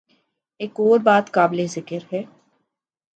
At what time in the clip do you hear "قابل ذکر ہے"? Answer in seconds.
1.31-2.21